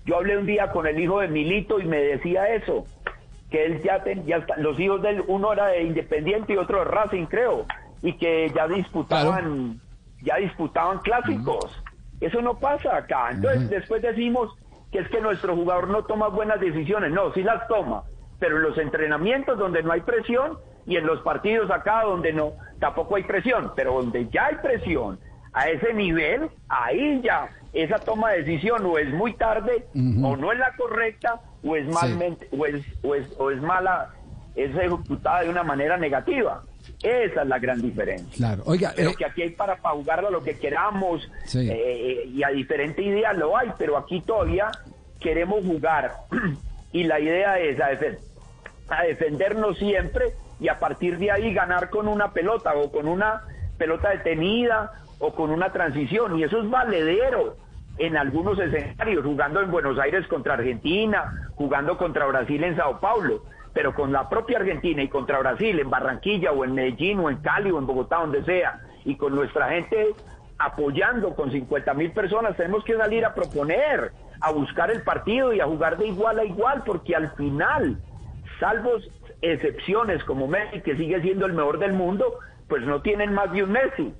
Yo 0.06 0.18
hablé 0.18 0.38
un 0.38 0.46
día 0.46 0.72
con 0.72 0.88
el 0.88 1.00
hijo 1.00 1.20
de 1.20 1.28
Milito 1.28 1.80
y 1.80 1.86
me 1.86 1.98
decía 1.98 2.50
eso, 2.54 2.86
que 3.52 3.66
él 3.66 3.82
ya, 3.84 4.02
ten- 4.04 4.26
ya 4.26 4.38
está- 4.38 4.58
los 4.58 4.80
hijos 4.80 5.02
de 5.02 5.10
él, 5.12 5.24
uno 5.28 5.54
era 5.54 5.68
de 5.68 5.84
Independiente 5.84 6.54
y 6.54 6.58
otro 6.58 6.80
de 6.80 6.86
Racing, 6.86 7.26
creo, 7.26 7.66
y 8.02 8.14
que 8.14 8.50
ya 8.56 8.68
disputaban, 8.68 9.80
ya 10.24 10.38
disputaban 10.38 11.00
clásicos. 11.00 11.81
Eso 12.22 12.42
no 12.42 12.60
pasa 12.60 12.96
acá. 12.96 13.32
Entonces 13.32 13.70
después 13.70 14.02
decimos 14.02 14.56
que 14.92 15.00
es 15.00 15.10
que 15.10 15.20
nuestro 15.20 15.56
jugador 15.56 15.90
no 15.90 16.04
toma 16.04 16.28
buenas 16.28 16.60
decisiones. 16.60 17.12
No, 17.12 17.34
sí 17.34 17.44
las 17.44 17.68
toma, 17.68 18.04
pero 18.40 18.58
en 18.58 18.64
los 18.64 18.78
entrenamientos 18.78 19.58
donde 19.58 19.84
no 19.84 19.92
hay 19.92 20.02
presión 20.02 20.58
y 20.86 20.98
en 20.98 21.06
los 21.06 21.22
partidos 21.22 21.70
acá 21.72 22.04
donde 22.04 22.32
no, 22.34 22.54
tampoco 22.80 23.16
hay 23.16 23.24
presión, 23.24 23.72
pero 23.76 23.94
donde 23.94 24.28
ya 24.30 24.48
hay 24.48 24.56
presión 24.56 25.20
a 25.54 25.70
ese 25.70 25.94
nivel, 25.94 26.50
ahí 26.70 27.22
ya 27.24 27.50
esa 27.74 28.00
toma 28.00 28.32
de 28.32 28.44
decisión 28.44 28.86
o 28.86 28.98
es 28.98 29.12
muy 29.14 29.34
tarde 29.34 29.86
o 30.24 30.36
no 30.36 30.52
es 30.52 30.60
la 30.60 30.76
correcta 30.76 31.42
o 31.64 31.76
es 31.76 31.88
malmente 31.88 32.48
o 32.52 32.66
es, 32.66 32.84
o 33.04 33.16
es, 33.16 33.28
o 33.38 33.52
es 33.52 33.62
mala, 33.62 34.10
es 34.56 34.76
ejecutada 34.76 35.42
de 35.42 35.50
una 35.50 35.64
manera 35.64 35.98
negativa. 35.98 36.64
Esa 37.04 37.42
es 37.42 37.48
la 37.48 37.60
gran 37.60 37.82
diferencia. 37.82 38.28
Claro, 38.36 38.64
oiga, 38.66 38.94
Pero 38.96 39.12
eh, 39.12 39.16
que 39.18 39.26
aquí 39.26 39.42
hay 39.42 39.50
para, 39.52 39.76
para 39.78 39.96
jugar 39.96 40.26
a 40.26 40.30
lo 40.30 40.44
que 40.44 40.58
queramos 40.60 41.30
Sí. 41.46 41.68
eh, 41.72 42.26
y 42.34 42.44
a 42.44 42.50
diferente 42.50 43.02
idea 43.02 43.34
lo 43.34 43.58
hay, 43.58 43.70
pero 43.78 43.98
aquí 43.98 44.22
todavía 44.22 44.70
queremos 45.20 45.66
jugar 45.66 46.12
y 46.92 47.04
la 47.04 47.20
idea 47.20 47.60
es 47.60 47.80
a, 47.80 47.92
defen- 47.92 48.20
a 48.90 49.04
defendernos 49.04 49.78
siempre 49.78 50.34
y 50.60 50.68
a 50.68 50.80
partir 50.80 51.18
de 51.18 51.32
ahí 51.32 51.54
ganar 51.54 51.90
con 51.90 52.08
una 52.08 52.32
pelota 52.34 52.74
o 52.76 52.92
con 52.92 53.08
una 53.08 53.42
pelota 53.78 54.10
detenida 54.10 54.92
o 55.20 55.34
con 55.34 55.50
una 55.50 55.72
transición 55.72 56.38
y 56.38 56.44
eso 56.44 56.62
es 56.62 56.70
valedero 56.70 57.56
en 57.98 58.16
algunos 58.18 58.58
escenarios, 58.58 59.24
jugando 59.26 59.62
en 59.62 59.70
Buenos 59.70 60.00
Aires 60.00 60.26
contra 60.28 60.54
Argentina, 60.56 61.50
jugando 61.56 61.98
contra 61.98 62.26
Brasil 62.26 62.64
en 62.64 62.76
Sao 62.76 63.00
Paulo, 63.00 63.44
pero 63.74 63.94
con 63.94 64.12
la 64.12 64.28
propia 64.30 64.60
Argentina 64.60 65.02
y 65.02 65.08
contra 65.08 65.40
Brasil 65.40 65.80
en 65.80 65.90
Barranquilla 65.90 66.52
o 66.52 66.66
en 66.66 66.74
Medellín 66.74 67.20
o 67.20 67.30
en 67.30 67.38
Cali 67.38 67.72
o 67.72 67.80
en 67.80 67.88
Bogotá, 67.88 68.18
donde 68.18 68.44
sea, 68.44 68.82
y 69.06 69.16
con 69.16 69.36
nuestra 69.36 69.70
gente 69.70 70.14
apoyando 70.58 71.34
con 71.36 71.52
50 71.52 71.94
mil 71.96 72.12
personas, 72.12 72.56
tenemos 72.56 72.84
que 72.84 72.96
salir 72.96 73.26
a 73.26 73.34
proponer, 73.34 74.12
a 74.40 74.52
buscar 74.52 74.92
el 74.92 75.02
partido 75.02 75.54
y 75.54 75.60
a 75.60 75.66
jugar 75.66 75.98
de 75.98 76.08
igual 76.08 76.40
a 76.40 76.46
igual, 76.46 76.84
porque 76.86 77.16
al 77.16 77.32
final, 77.36 77.98
salvo 78.60 78.92
excepciones 79.42 80.24
como 80.24 80.48
Messi, 80.48 80.82
que 80.82 80.96
sigue 80.96 81.20
siendo 81.22 81.48
el 81.48 81.54
mejor 81.54 81.80
del 81.80 81.94
mundo, 81.94 82.40
pues 82.68 82.84
no 82.84 83.02
tienen 83.02 83.34
más 83.34 83.52
de 83.52 83.64
un 83.64 83.72
Messi. 83.72 84.14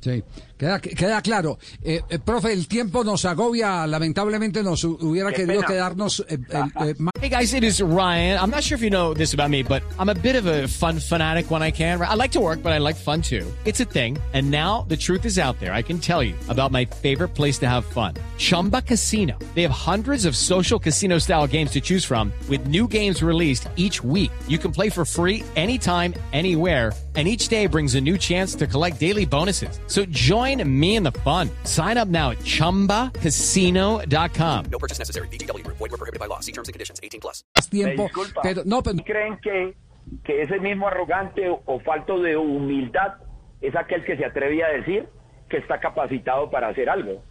Sí, 0.00 0.24
queda, 0.58 0.80
queda 0.80 1.22
claro. 1.22 1.58
Eh, 1.82 2.00
eh, 2.08 2.18
profe, 2.18 2.52
el 2.52 2.66
tiempo 2.66 3.04
nos 3.04 3.24
agobia, 3.24 3.86
lamentablemente 3.86 4.62
nos 4.62 4.84
hubiera 4.84 5.30
Qué 5.30 5.44
querido 5.44 5.60
pena. 5.60 5.66
quedarnos 5.66 6.24
eh, 6.28 6.38
eh, 6.50 6.94
más 6.98 7.12
Hey 7.20 7.30
guys, 7.30 7.54
it 7.54 7.64
is 7.64 7.80
Ryan. 7.80 8.38
I'm 8.38 8.50
not 8.50 8.62
sure 8.62 8.76
if 8.76 8.82
you 8.82 8.90
know 8.90 9.12
this 9.12 9.34
about 9.34 9.50
me, 9.50 9.62
but 9.64 9.82
I'm 9.98 10.08
a 10.08 10.14
bit 10.14 10.36
of 10.36 10.46
a 10.46 10.68
fun 10.68 11.00
fanatic 11.00 11.50
when 11.50 11.60
I 11.60 11.72
can. 11.72 12.00
I 12.00 12.14
like 12.14 12.30
to 12.32 12.40
work, 12.40 12.62
but 12.62 12.72
I 12.72 12.78
like 12.78 12.94
fun 12.94 13.20
too. 13.20 13.44
It's 13.64 13.80
a 13.80 13.84
thing. 13.84 14.16
And 14.32 14.50
now 14.50 14.84
the 14.88 14.96
truth 14.96 15.24
is 15.24 15.36
out 15.38 15.58
there. 15.58 15.72
I 15.72 15.82
can 15.82 15.98
tell 15.98 16.22
you 16.22 16.34
about 16.48 16.70
my 16.70 16.84
favorite 16.84 17.34
place 17.34 17.58
to 17.60 17.68
have 17.68 17.84
fun. 17.84 18.14
Chumba 18.38 18.80
Casino. 18.82 19.36
They 19.56 19.62
have 19.62 19.72
hundreds 19.72 20.24
of 20.24 20.36
social 20.36 20.78
casino 20.78 21.18
style 21.18 21.48
games 21.48 21.72
to 21.72 21.80
choose 21.80 22.04
from 22.04 22.32
with 22.48 22.68
new 22.68 22.86
games 22.86 23.24
released 23.24 23.68
each 23.74 24.04
week. 24.04 24.30
You 24.46 24.58
can 24.58 24.70
play 24.70 24.90
for 24.90 25.04
free 25.04 25.42
anytime, 25.56 26.14
anywhere 26.32 26.92
and 27.16 27.26
each 27.26 27.48
day 27.48 27.66
brings 27.66 27.94
a 27.94 28.00
new 28.00 28.16
chance 28.16 28.54
to 28.54 28.66
collect 28.66 29.00
daily 29.00 29.24
bonuses. 29.24 29.80
So 29.86 30.04
join 30.04 30.45
me 30.54 30.96
in 30.96 31.02
the 31.02 31.12
fun. 31.24 31.48
Sign 31.64 31.96
up 31.96 32.08
now 32.08 32.30
at 32.32 32.38
ChumbaCasino.com. 32.40 34.64
No 34.70 34.78
purchase 34.78 34.98
necessary. 34.98 35.28
Void 35.28 35.80
were 35.80 35.88
prohibited 35.96 36.20
by 36.20 36.26
law. 36.26 36.40
See 36.40 36.52
terms 36.52 36.68
and 36.68 36.74
conditions. 36.74 37.00
18 37.02 37.20
plus. 37.20 37.42
Me 37.56 37.62
tiempo. 37.82 38.02
disculpa. 38.04 38.40
Pero 38.42 38.62
no, 38.64 38.82
pero, 38.82 38.96
¿Creen 39.04 39.38
que, 39.42 39.74
que 40.24 40.42
ese 40.42 40.58
mismo 40.60 40.86
arrogante 40.88 41.48
o, 41.48 41.62
o 41.66 41.80
falto 41.80 42.20
de 42.20 42.36
humildad 42.36 43.14
es 43.60 43.74
aquel 43.74 44.04
que 44.04 44.16
se 44.16 44.24
atreve 44.24 44.62
a 44.62 44.68
decir 44.68 45.08
que 45.48 45.56
está 45.58 45.80
capacitado 45.80 46.50
para 46.50 46.68
hacer 46.68 46.88
algo? 46.90 47.22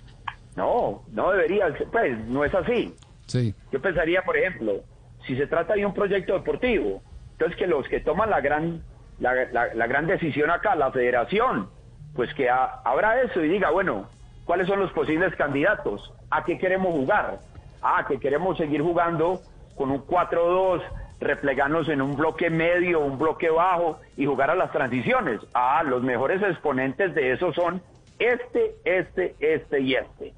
No, 0.56 1.04
no 1.12 1.32
debería, 1.32 1.68
ser, 1.78 1.88
pues 1.92 2.18
no 2.28 2.44
es 2.46 2.54
así. 2.56 2.94
sí. 3.28 3.54
Yo 3.72 3.82
pensaría, 3.82 4.22
por 4.24 4.38
ejemplo, 4.38 4.84
si 5.28 5.36
se 5.36 5.48
trata 5.48 5.74
de 5.74 5.86
un 5.86 5.94
proyecto 5.94 6.34
deportivo, 6.34 7.02
entonces 7.34 7.58
que 7.58 7.68
los 7.68 7.88
que 7.90 8.00
toman 8.00 8.30
la 8.30 8.40
gran, 8.42 8.82
la, 9.20 9.34
la- 9.52 9.74
la 9.74 9.88
gran 9.88 10.08
decisión 10.08 10.50
acá, 10.50 10.76
la 10.76 10.92
federación, 10.92 11.70
pues 12.16 12.34
que 12.34 12.50
ha- 12.50 12.82
abra 12.84 13.22
eso 13.22 13.44
y 13.44 13.50
diga, 13.50 13.72
bueno, 13.72 14.08
¿cuáles 14.46 14.68
son 14.68 14.80
los 14.80 14.92
posibles 14.94 15.36
candidatos? 15.36 16.14
¿A 16.32 16.44
qué 16.44 16.58
queremos 16.58 16.94
jugar? 16.94 17.40
Ah, 17.82 18.06
que 18.08 18.20
queremos 18.20 18.58
seguir 18.58 18.82
jugando 18.82 19.42
con 19.76 19.92
un 19.92 20.06
4-2, 20.08 20.82
replegarnos 21.20 21.88
en 21.90 22.02
un 22.02 22.16
bloque 22.16 22.50
medio, 22.50 23.00
un 23.02 23.18
bloque 23.18 23.50
bajo 23.50 24.00
y 24.18 24.26
jugar 24.26 24.50
a 24.50 24.56
las 24.56 24.72
transiciones. 24.72 25.40
Ah, 25.54 25.84
los 25.86 26.02
mejores 26.04 26.42
exponentes 26.42 27.14
de 27.14 27.34
eso 27.34 27.54
son 27.54 27.82
este, 28.18 28.76
este, 28.86 29.36
este 29.40 29.82
y 29.82 29.96
este. 29.96 30.34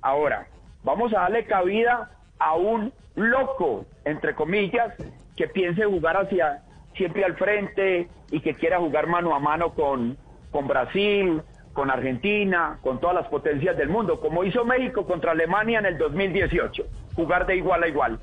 Ahora, 0.00 0.46
vamos 0.82 1.12
a 1.14 1.20
darle 1.22 1.44
cabida 1.46 2.10
a 2.38 2.54
un 2.54 2.92
loco, 3.14 3.84
entre 4.04 4.34
comillas, 4.34 4.94
que 5.36 5.48
piense 5.48 5.84
jugar 5.84 6.16
hacia 6.16 6.62
siempre 6.96 7.24
al 7.24 7.36
frente 7.36 8.08
y 8.30 8.40
que 8.40 8.54
quiera 8.54 8.78
jugar 8.78 9.06
mano 9.06 9.34
a 9.34 9.38
mano 9.38 9.74
con, 9.74 10.16
con 10.52 10.68
Brasil, 10.68 11.42
con 11.72 11.90
Argentina, 11.90 12.78
con 12.82 13.00
todas 13.00 13.16
las 13.16 13.28
potencias 13.28 13.76
del 13.76 13.88
mundo, 13.88 14.20
como 14.20 14.44
hizo 14.44 14.64
México 14.64 15.06
contra 15.06 15.32
Alemania 15.32 15.78
en 15.80 15.86
el 15.86 15.98
2018, 15.98 16.84
jugar 17.16 17.46
de 17.46 17.56
igual 17.56 17.82
a 17.82 17.88
igual. 17.88 18.20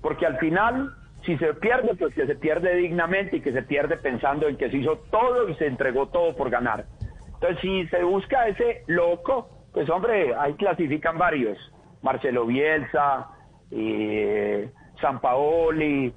Porque 0.00 0.24
al 0.24 0.38
final, 0.38 0.94
si 1.26 1.36
se 1.36 1.52
pierde, 1.54 1.94
pues 1.96 2.14
que 2.14 2.26
se 2.26 2.36
pierde 2.36 2.76
dignamente 2.76 3.36
y 3.36 3.40
que 3.40 3.52
se 3.52 3.62
pierde 3.62 3.96
pensando 3.96 4.48
en 4.48 4.56
que 4.56 4.70
se 4.70 4.78
hizo 4.78 4.96
todo 5.10 5.48
y 5.48 5.54
se 5.56 5.66
entregó 5.66 6.06
todo 6.08 6.34
por 6.36 6.48
ganar. 6.48 6.86
Entonces, 7.34 7.58
si 7.60 7.86
se 7.88 8.02
busca 8.04 8.46
ese 8.46 8.84
loco, 8.86 9.48
pues 9.72 9.90
hombre, 9.90 10.34
ahí 10.36 10.54
clasifican 10.54 11.18
varios. 11.18 11.58
Marcelo 12.02 12.46
Bielsa, 12.46 13.28
eh, 13.70 14.70
Sampaoli, 15.00 16.12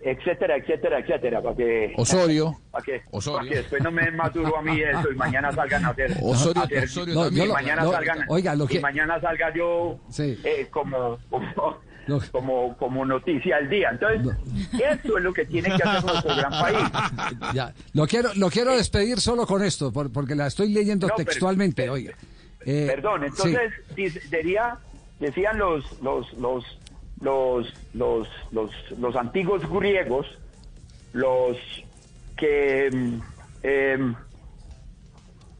etcétera, 0.00 0.56
etcétera, 0.56 1.00
etcétera, 1.00 1.42
para 1.42 1.56
que... 1.56 1.92
Osorio. 1.96 2.56
Para 2.70 2.84
que, 2.84 3.02
Osorio. 3.10 3.38
para 3.38 3.48
que 3.50 3.56
después 3.56 3.82
no 3.82 3.90
me 3.90 4.02
den 4.04 4.16
más 4.16 4.32
duro 4.32 4.56
a 4.56 4.62
mí 4.62 4.80
eso 4.80 5.10
y 5.12 5.16
mañana 5.16 5.52
salgan 5.52 5.84
a 5.84 5.88
hacer... 5.88 6.12
Osorio- 6.22 6.62
a 6.62 6.64
hacer- 6.64 6.84
Osorio 6.84 7.14
No, 7.14 7.24
también. 7.24 7.48
y 7.48 7.52
mañana 7.52 7.84
lo- 7.84 7.92
salgan, 7.92 8.18
oiga, 8.28 8.54
lo 8.54 8.64
y 8.64 8.68
que- 8.68 8.80
mañana 8.80 9.20
salga 9.20 9.52
yo 9.54 9.98
Sí. 10.10 10.38
eh, 10.44 10.68
como, 10.70 11.18
como, 11.28 11.78
como, 12.32 12.76
como 12.78 13.04
noticia 13.04 13.56
del 13.56 13.68
día. 13.70 13.90
Entonces, 13.90 14.36
eso 14.72 15.18
es 15.18 15.24
lo 15.24 15.32
que 15.32 15.44
tiene 15.44 15.68
que 15.76 15.82
hacer 15.82 16.04
nuestro 16.04 16.36
gran 16.36 16.50
país. 16.50 16.78
Ya, 17.54 17.74
lo 17.92 18.06
quiero, 18.06 18.30
lo 18.34 18.50
quiero 18.50 18.76
despedir 18.76 19.20
solo 19.20 19.46
con 19.46 19.62
esto, 19.64 19.92
por- 19.92 20.12
porque 20.12 20.34
la 20.34 20.46
estoy 20.46 20.72
leyendo 20.72 21.06
No, 21.08 21.14
textualmente, 21.16 21.82
pero- 21.82 21.94
oiga. 21.94 22.14
Eh, 22.64 22.86
Perdón, 22.88 23.24
entonces 23.24 23.72
dice- 23.94 24.20
diría, 24.30 24.76
decían 25.20 25.58
los 25.58 26.00
los 26.02 26.32
los 26.34 26.64
los 27.20 27.72
los 27.94 28.28
los, 28.52 28.70
los 28.98 29.16
antiguos 29.16 29.68
griegos, 29.68 30.26
los 31.12 31.56
que 32.36 32.86
em, 33.62 34.14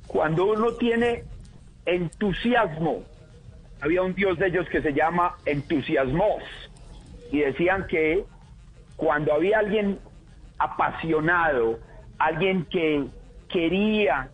cuando 0.06 0.46
uno 0.46 0.72
tiene 0.72 1.24
entusiasmo, 1.84 3.02
había 3.80 4.02
un 4.02 4.14
dios 4.14 4.38
de 4.38 4.48
ellos 4.48 4.68
que 4.68 4.82
se 4.82 4.92
llama 4.92 5.36
entusiasmos 5.44 6.42
y 7.30 7.40
decían 7.40 7.86
que 7.86 8.24
cuando 8.96 9.34
había 9.34 9.58
alguien 9.58 9.98
apasionado, 10.58 11.78
alguien 12.18 12.64
que 12.64 13.06
quería 13.48 14.30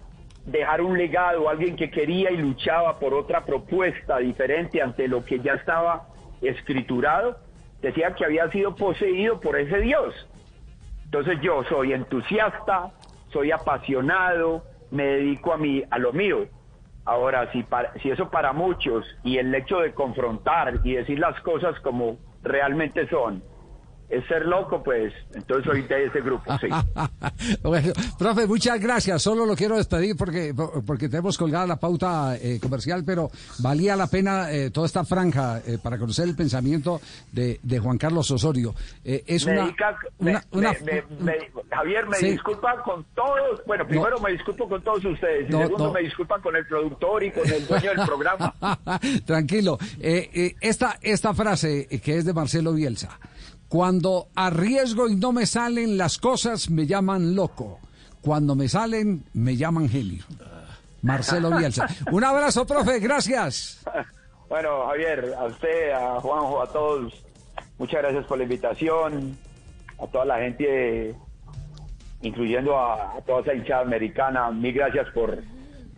dejar 0.47 0.81
un 0.83 0.97
legado, 0.99 1.49
alguien 1.49 1.76
que 1.76 1.90
quería 1.90 2.31
y 2.31 2.37
luchaba 2.37 2.99
por 2.99 3.14
otra 3.14 3.45
propuesta 3.45 4.19
diferente 4.19 4.83
ante 4.83 5.09
lo 5.09 5.25
que 5.25 5.40
ya 5.40 5.54
estaba 5.54 6.09
escriturado, 6.49 7.39
decía 7.83 8.15
que 8.15 8.25
había 8.25 8.51
sido 8.51 8.77
poseído 8.77 9.41
por 9.41 9.59
ese 9.59 9.79
Dios. 9.81 10.15
Entonces 11.05 11.39
yo 11.43 11.63
soy 11.65 11.93
entusiasta, 11.93 12.93
soy 13.33 13.51
apasionado, 13.53 14.65
me 14.91 15.05
dedico 15.05 15.53
a 15.53 15.57
mí, 15.59 15.83
a 15.91 15.99
lo 15.99 16.13
mío. 16.13 16.47
Ahora, 17.05 17.51
si, 17.53 17.63
para- 17.63 17.93
si 18.01 18.11
eso 18.11 18.31
para 18.31 18.53
muchos 18.53 19.05
y 19.23 19.39
el 19.39 19.55
hecho 19.55 19.81
de 19.81 19.93
confrontar 19.93 20.81
y 20.85 20.95
decir 20.95 21.19
las 21.19 21.39
cosas 21.43 21.79
como 21.81 22.19
realmente 22.43 23.07
son, 23.09 23.43
es 24.09 24.27
ser 24.27 24.45
loco, 24.47 24.83
pues 24.83 25.13
entonces 25.35 25.65
soy 25.65 25.83
de 25.83 26.05
ese 26.07 26.21
grupo, 26.21 26.45
sí. 26.59 26.69
bueno, 27.63 27.93
profe, 28.19 28.47
muchas 28.47 28.81
gracias. 28.81 29.23
Solo 29.23 29.47
lo 29.47 29.57
quiero 29.57 29.77
despedir 29.77 30.17
porque, 30.17 30.55
porque 30.87 31.09
tenemos 31.09 31.37
colgada 31.39 31.67
la 31.67 31.77
pauta 31.77 32.37
eh, 32.37 32.59
comercial, 32.61 33.03
pero 33.05 33.31
valía 33.59 33.97
la 33.97 34.07
pena 34.07 34.51
eh, 34.53 34.71
toda 34.71 34.87
esta 34.87 35.05
franja 35.05 35.61
eh, 35.67 35.79
para 35.83 35.99
conocer 35.99 36.29
el 36.29 36.37
pensamiento 36.37 37.01
de, 37.33 37.59
de 37.63 37.79
Juan 37.79 37.99
Carlos 37.99 38.31
Osorio. 38.31 38.75
Eh, 39.05 39.25
es 39.27 39.45
una, 39.47 39.73
Javier, 41.71 42.07
me 42.07 42.17
Sí. 42.19 42.31
disculpa 42.33 42.83
con 42.83 43.05
todos. 43.15 43.61
Bueno, 43.67 43.87
primero 43.87 44.19
me 44.21 44.33
disculpo 44.33 44.69
con 44.69 44.83
todos 44.83 45.05
ustedes. 45.05 45.49
Y 45.49 45.53
No, 45.53 45.59
segundo, 45.63 45.87
no. 45.87 45.93
me 45.93 46.01
disculpa 46.03 46.41
con 46.41 46.55
el 46.57 46.67
productor 46.67 47.25
y 47.25 47.31
con 47.33 47.47
el 47.51 47.67
dueño 47.67 47.91
del 47.95 48.07
programa. 48.07 48.55
Tranquilo. 49.27 49.79
Eh, 50.01 50.31
eh, 50.33 50.55
esta, 50.61 50.99
esta 51.03 51.35
frase 51.35 51.87
que 52.03 52.17
es 52.19 52.25
de 52.25 52.33
Marcelo 52.33 52.73
Bielsa. 52.73 53.19
Cuando 53.78 54.28
arriesgo 54.37 55.09
y 55.09 55.16
no 55.16 55.33
me 55.33 55.47
salen 55.47 55.99
las 55.99 56.19
cosas, 56.19 56.71
me 56.71 56.87
llaman 56.87 57.35
loco. 57.35 57.81
Cuando 58.21 58.54
me 58.54 58.69
salen, 58.69 59.25
me 59.33 59.57
llaman 59.57 59.88
genio. 59.88 60.23
Marcelo 61.02 61.50
Bielsa. 61.50 61.88
Un 62.12 62.23
abrazo, 62.23 62.64
profe, 62.64 63.00
gracias. 63.00 63.83
Bueno, 64.49 64.87
Javier, 64.87 65.35
a 65.37 65.47
usted, 65.47 65.90
a 65.90 66.21
Juanjo, 66.21 66.62
a 66.62 66.66
todos, 66.69 67.12
muchas 67.78 68.02
gracias 68.02 68.25
por 68.26 68.38
la 68.38 68.45
invitación, 68.45 69.37
a 70.00 70.07
toda 70.07 70.25
la 70.26 70.38
gente, 70.38 71.16
incluyendo 72.23 72.78
a, 72.78 73.16
a 73.16 73.21
toda 73.23 73.40
esa 73.40 73.54
hinchada 73.54 73.83
americana, 73.83 74.50
mil 74.52 74.73
gracias 74.73 75.09
por, 75.12 75.43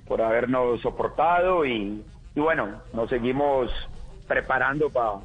por 0.07 0.23
habernos 0.23 0.81
soportado 0.81 1.67
y, 1.67 2.03
y 2.35 2.41
bueno, 2.41 2.81
nos 2.95 3.11
seguimos 3.11 3.71
preparando 4.27 4.89
pa- 4.89 5.21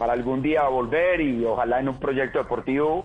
para 0.00 0.14
algún 0.14 0.40
día 0.40 0.66
volver 0.66 1.20
y 1.20 1.44
ojalá 1.44 1.78
en 1.78 1.90
un 1.90 2.00
proyecto 2.00 2.38
deportivo 2.38 3.04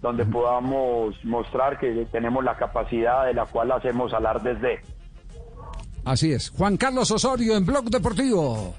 donde 0.00 0.26
podamos 0.26 1.14
mostrar 1.22 1.78
que 1.78 2.04
tenemos 2.10 2.42
la 2.42 2.56
capacidad 2.56 3.26
de 3.26 3.32
la 3.32 3.46
cual 3.46 3.70
hacemos 3.70 4.12
hablar 4.12 4.42
desde. 4.42 4.80
Así 6.04 6.32
es. 6.32 6.50
Juan 6.50 6.76
Carlos 6.76 7.12
Osorio 7.12 7.56
en 7.56 7.64
Blog 7.64 7.84
Deportivo. 7.84 8.74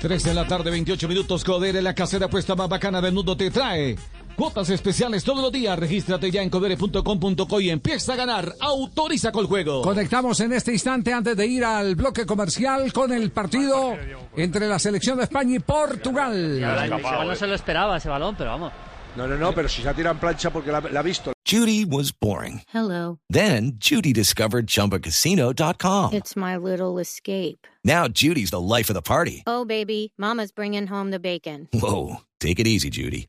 3 0.00 0.24
de 0.24 0.32
la 0.32 0.46
tarde, 0.46 0.70
28 0.70 1.08
minutos. 1.08 1.44
Codere, 1.44 1.82
la 1.82 1.94
casera 1.94 2.24
apuesta 2.24 2.54
más 2.54 2.70
bacana 2.70 3.02
del 3.02 3.12
mundo, 3.12 3.36
te 3.36 3.50
trae 3.50 3.98
cuotas 4.42 4.70
especiales 4.70 5.22
todos 5.22 5.40
los 5.40 5.52
días. 5.52 5.78
Regístrate 5.78 6.28
ya 6.28 6.42
en 6.42 6.50
codere.com.co 6.50 7.60
y 7.60 7.70
empieza 7.70 8.14
a 8.14 8.16
ganar. 8.16 8.52
Autoriza 8.58 9.30
con 9.30 9.42
el 9.42 9.46
juego. 9.46 9.82
Conectamos 9.82 10.40
en 10.40 10.52
este 10.52 10.72
instante 10.72 11.12
antes 11.12 11.36
de 11.36 11.46
ir 11.46 11.64
al 11.64 11.94
bloque 11.94 12.26
comercial 12.26 12.92
con 12.92 13.12
el 13.12 13.30
partido 13.30 13.96
entre 14.36 14.66
la 14.66 14.80
selección 14.80 15.18
de 15.18 15.24
España 15.24 15.54
y 15.54 15.58
Portugal. 15.60 16.60
No 16.60 17.36
se 17.36 17.46
lo 17.46 17.54
esperaba 17.54 17.98
ese 17.98 18.08
balón, 18.08 18.34
pero 18.36 18.50
vamos. 18.50 18.72
No, 19.14 19.28
no, 19.28 19.36
no, 19.36 19.54
pero 19.54 19.68
si 19.68 19.80
se 19.80 19.88
en 19.88 20.18
plancha 20.18 20.50
porque 20.50 20.72
la, 20.72 20.80
la 20.80 20.98
ha 20.98 21.02
visto. 21.04 21.32
Judy 21.48 21.84
was 21.84 22.10
boring. 22.10 22.62
Hello. 22.74 23.20
Then 23.30 23.74
Judy 23.76 24.12
discovered 24.12 24.66
ChumbaCasino.com. 24.66 26.14
It's 26.14 26.34
my 26.34 26.56
little 26.56 26.98
escape. 26.98 27.68
Now 27.84 28.08
Judy's 28.08 28.50
the 28.50 28.60
life 28.60 28.90
of 28.90 28.94
the 28.94 29.02
party. 29.02 29.44
Oh, 29.46 29.64
baby, 29.64 30.14
Mama's 30.18 30.50
bringing 30.50 30.88
home 30.88 31.12
the 31.12 31.20
bacon. 31.20 31.68
Whoa, 31.72 32.22
take 32.40 32.58
it 32.58 32.66
easy, 32.66 32.90
Judy. 32.90 33.28